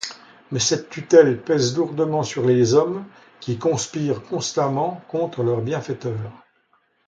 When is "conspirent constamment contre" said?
3.59-5.43